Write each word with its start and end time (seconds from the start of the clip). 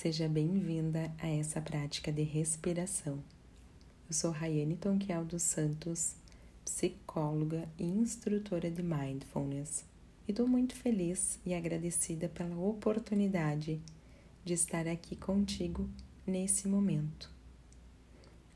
Seja 0.00 0.26
bem-vinda 0.26 1.12
a 1.18 1.28
essa 1.28 1.60
prática 1.60 2.10
de 2.10 2.22
respiração. 2.22 3.22
Eu 4.08 4.14
sou 4.14 4.30
Rayane 4.30 4.74
Tonquial 4.74 5.26
dos 5.26 5.42
Santos, 5.42 6.14
psicóloga 6.64 7.68
e 7.78 7.84
instrutora 7.84 8.70
de 8.70 8.82
Mindfulness, 8.82 9.84
e 10.26 10.30
estou 10.30 10.48
muito 10.48 10.74
feliz 10.74 11.38
e 11.44 11.52
agradecida 11.52 12.30
pela 12.30 12.56
oportunidade 12.56 13.78
de 14.42 14.54
estar 14.54 14.88
aqui 14.88 15.16
contigo 15.16 15.86
nesse 16.26 16.66
momento, 16.66 17.30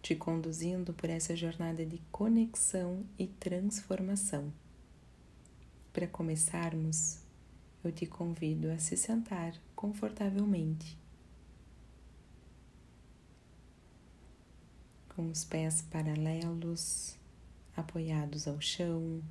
te 0.01 0.17
conduzindo 0.17 0.95
por 0.95 1.11
essa 1.11 1.37
jornada 1.37 1.85
de 1.85 2.01
conexão 2.11 3.05
e 3.19 3.27
transformação. 3.27 4.51
Para 5.93 6.07
começarmos, 6.07 7.19
eu 7.85 7.93
te 7.93 8.07
convido 8.07 8.71
a 8.71 8.79
se 8.79 8.97
sentar 8.97 9.53
confortavelmente 9.77 11.04
com 15.15 15.31
os 15.31 15.45
pés 15.45 15.81
paralelos, 15.83 17.17
apoiados 17.77 18.49
ao 18.49 18.61
chão, 18.61 19.23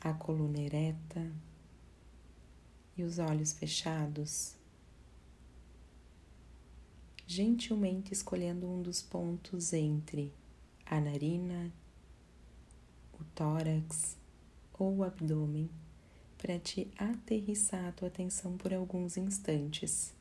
a 0.00 0.12
coluna 0.12 0.60
ereta 0.60 1.30
e 2.96 3.02
os 3.02 3.18
olhos 3.18 3.52
fechados, 3.52 4.54
gentilmente 7.26 8.12
escolhendo 8.12 8.66
um 8.68 8.80
dos 8.80 9.02
pontos 9.02 9.72
entre 9.72 10.32
a 10.86 11.00
narina, 11.00 11.72
o 13.18 13.24
tórax 13.34 14.16
ou 14.78 14.98
o 14.98 15.04
abdômen 15.04 15.68
para 16.38 16.58
te 16.58 16.90
aterrissar 16.96 17.86
a 17.86 17.92
tua 17.92 18.08
atenção 18.08 18.56
por 18.56 18.72
alguns 18.72 19.16
instantes. 19.16 20.14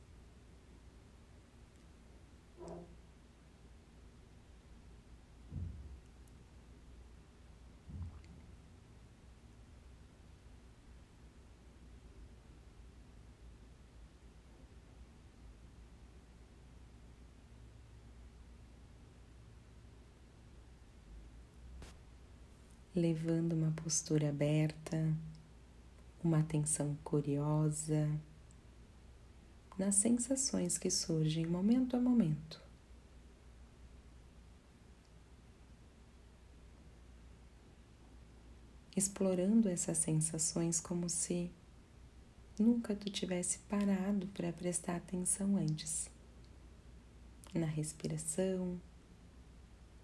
Levando 22.95 23.53
uma 23.53 23.71
postura 23.71 24.29
aberta, 24.29 25.13
uma 26.23 26.39
atenção 26.39 26.97
curiosa 27.03 28.09
nas 29.77 29.95
sensações 29.95 30.77
que 30.77 30.89
surgem 30.89 31.45
momento 31.45 31.95
a 31.95 31.99
momento. 31.99 32.61
Explorando 38.95 39.69
essas 39.69 39.97
sensações 39.97 40.81
como 40.81 41.07
se 41.09 41.49
nunca 42.59 42.93
tu 42.93 43.09
tivesse 43.09 43.59
parado 43.59 44.27
para 44.27 44.51
prestar 44.51 44.97
atenção 44.97 45.55
antes 45.55 46.09
na 47.53 47.65
respiração 47.65 48.79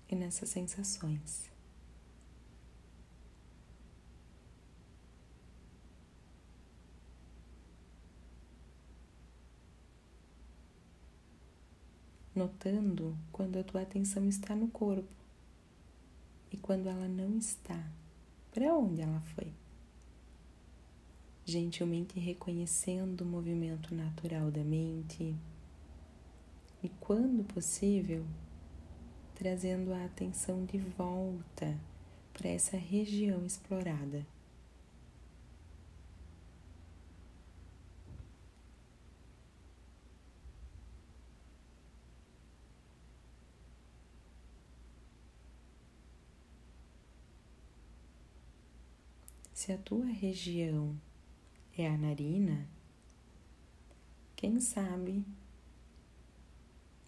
e 0.10 0.16
nessas 0.16 0.50
sensações. 0.50 1.55
Notando 12.36 13.18
quando 13.32 13.58
a 13.58 13.64
tua 13.64 13.82
atenção 13.82 14.28
está 14.28 14.56
no 14.56 14.68
corpo 14.68 15.08
e 16.52 16.58
quando 16.58 16.88
ela 16.88 17.08
não 17.08 17.38
está, 17.38 17.82
para 18.52 18.74
onde 18.74 19.02
ela 19.02 19.22
foi. 19.36 19.52
Gentilmente 21.46 22.20
reconhecendo 22.20 23.22
o 23.22 23.26
movimento 23.26 23.94
natural 23.94 24.52
da 24.52 24.64
mente 24.64 25.36
e, 26.84 26.90
quando 27.00 27.44
possível, 27.44 28.26
trazendo 29.36 29.94
a 29.94 30.06
atenção 30.06 30.66
de 30.66 30.78
volta 30.78 31.78
para 32.34 32.50
essa 32.50 32.78
região 32.78 33.46
explorada. 33.46 34.26
Se 49.56 49.72
a 49.72 49.78
tua 49.78 50.06
região 50.06 51.00
é 51.78 51.88
a 51.88 51.98
narina, 51.98 52.68
quem 54.36 54.60
sabe 54.60 55.26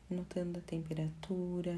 notando 0.10 0.58
a 0.58 0.62
temperatura, 0.62 1.78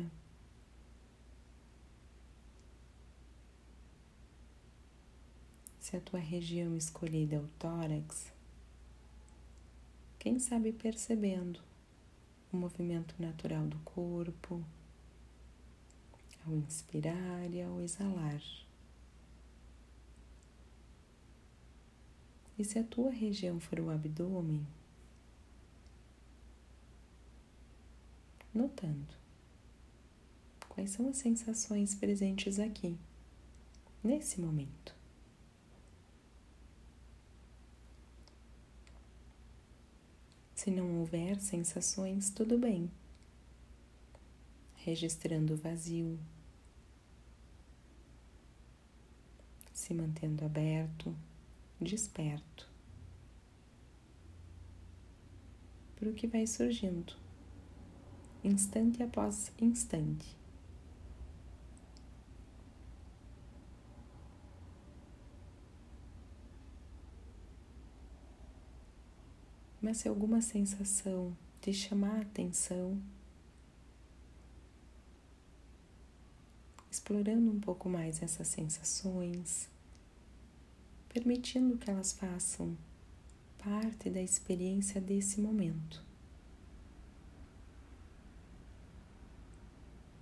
se 5.80 5.98
a 5.98 6.02
tua 6.02 6.20
região 6.20 6.78
escolhida 6.78 7.38
é 7.38 7.40
o 7.40 7.48
tórax, 7.58 8.32
quem 10.20 10.38
sabe 10.38 10.72
percebendo 10.72 11.60
o 12.54 12.58
movimento 12.58 13.16
natural 13.18 13.66
do 13.66 13.80
corpo 13.80 14.64
ao 16.46 16.54
inspirar 16.54 17.52
e 17.52 17.60
ao 17.60 17.82
exalar. 17.82 18.69
E 22.60 22.66
se 22.66 22.78
a 22.78 22.84
tua 22.84 23.10
região 23.10 23.58
for 23.58 23.80
o 23.80 23.90
abdômen, 23.90 24.68
notando 28.54 29.08
quais 30.68 30.92
são 30.92 31.08
as 31.08 31.16
sensações 31.16 31.96
presentes 31.96 32.60
aqui, 32.60 32.98
nesse 34.04 34.42
momento. 34.42 34.94
Se 40.54 40.70
não 40.70 41.00
houver 41.00 41.40
sensações, 41.40 42.30
tudo 42.30 42.58
bem. 42.58 42.92
Registrando 44.76 45.54
o 45.54 45.58
vazio, 45.58 46.20
se 49.74 49.94
mantendo 49.94 50.44
aberto 50.44 51.16
desperto 51.82 52.70
para 55.96 56.10
o 56.10 56.14
que 56.14 56.28
vai 56.28 56.48
surgindo, 56.48 57.14
instante 58.44 59.04
após 59.04 59.52
instante. 59.60 60.38
Mas 69.82 69.98
se 69.98 70.08
alguma 70.08 70.42
sensação 70.42 71.36
te 71.62 71.74
chamar 71.74 72.18
a 72.18 72.22
atenção, 72.22 73.02
explorando 76.92 77.52
um 77.52 77.60
pouco 77.60 77.90
mais 77.90 78.22
essas 78.22 78.48
sensações, 78.48 79.70
permitindo 81.10 81.78
que 81.78 81.90
elas 81.90 82.14
façam 82.14 82.78
parte 83.58 84.10
da 84.10 84.22
experiência 84.22 85.02
desse 85.02 85.42
momento. 85.42 86.04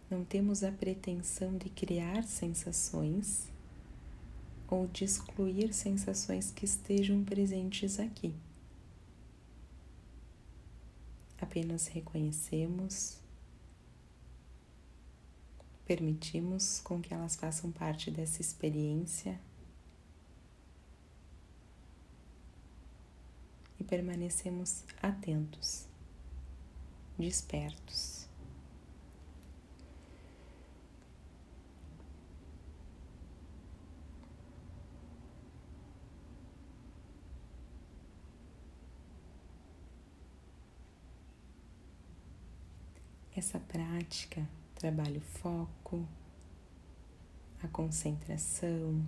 Não 0.10 0.24
temos 0.24 0.63
a 0.63 0.72
pretensão 0.72 1.57
de 1.57 1.69
criar 1.69 2.24
sensações 2.24 3.51
ou 4.69 4.88
de 4.88 5.04
excluir 5.04 5.74
sensações 5.74 6.50
que 6.50 6.63
estejam 6.63 7.24
presentes 7.24 8.00
aqui. 8.00 8.33
Apenas 11.40 11.88
reconhecemos, 11.88 13.18
permitimos 15.86 16.80
com 16.80 17.01
que 17.01 17.13
elas 17.13 17.36
façam 17.36 17.72
parte 17.72 18.10
dessa 18.10 18.42
experiência 18.42 19.40
permanecemos 23.88 24.84
atentos, 25.01 25.88
despertos. 27.18 28.28
Essa 43.36 43.60
prática 43.60 44.50
trabalha 44.74 45.19
o 45.19 45.22
foco, 45.22 46.07
a 47.63 47.68
concentração, 47.68 49.07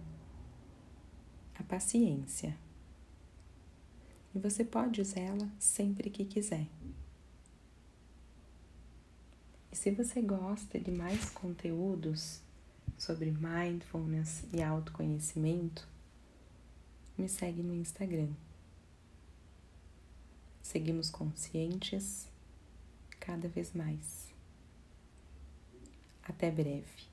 a 1.60 1.64
paciência. 1.64 2.56
E 4.34 4.40
você 4.40 4.64
pode 4.64 5.02
usar 5.02 5.22
ela 5.22 5.50
sempre 5.60 6.10
que 6.10 6.24
quiser. 6.24 6.68
E 9.72 9.76
se 9.76 9.92
você 9.92 10.22
gosta 10.22 10.80
de 10.80 10.92
mais 10.92 11.30
conteúdos 11.32 12.42
sobre 12.98 13.32
mindfulness 13.32 14.44
e 14.54 14.62
autoconhecimento, 14.62 15.88
me 17.18 17.28
segue 17.28 17.62
no 17.62 17.74
Instagram. 17.76 18.30
Seguimos 20.62 21.10
conscientes 21.10 22.28
cada 23.20 23.48
vez 23.48 23.74
mais. 23.74 24.30
Até 26.24 26.52
breve. 26.52 27.09